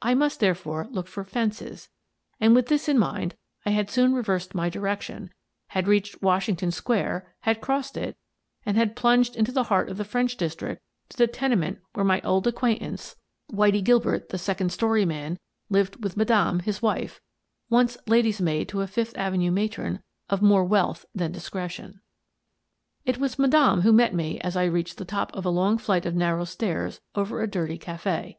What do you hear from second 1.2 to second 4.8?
fences," and, with this in mind, I had soon reversed my